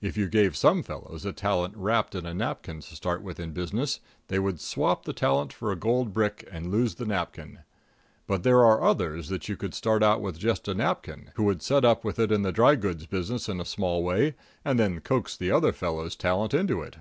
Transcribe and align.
If 0.00 0.16
you 0.16 0.28
gave 0.28 0.56
some 0.56 0.84
fellows 0.84 1.24
a 1.24 1.32
talent 1.32 1.74
wrapped 1.76 2.14
in 2.14 2.24
a 2.24 2.32
napkin 2.32 2.78
to 2.82 2.94
start 2.94 3.20
with 3.20 3.40
in 3.40 3.50
business, 3.50 3.98
they 4.28 4.38
would 4.38 4.60
swap 4.60 5.04
the 5.04 5.12
talent 5.12 5.52
for 5.52 5.72
a 5.72 5.76
gold 5.76 6.12
brick 6.12 6.48
and 6.52 6.70
lose 6.70 6.94
the 6.94 7.04
napkin; 7.04 7.62
and 8.28 8.44
there 8.44 8.64
are 8.64 8.84
others 8.84 9.28
that 9.28 9.48
you 9.48 9.56
could 9.56 9.74
start 9.74 10.04
out 10.04 10.20
with 10.20 10.38
just 10.38 10.68
a 10.68 10.74
napkin, 10.74 11.32
who 11.34 11.42
would 11.42 11.62
set 11.62 11.84
up 11.84 12.04
with 12.04 12.20
it 12.20 12.30
in 12.30 12.42
the 12.42 12.52
dry 12.52 12.76
goods 12.76 13.06
business 13.06 13.48
in 13.48 13.58
a 13.60 13.64
small 13.64 14.04
way, 14.04 14.36
and 14.64 14.78
then 14.78 15.00
coax 15.00 15.36
the 15.36 15.50
other 15.50 15.72
fellow's 15.72 16.14
talent 16.14 16.54
into 16.54 16.80
it. 16.82 16.98